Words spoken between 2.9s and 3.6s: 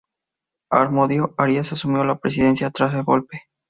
el golpe.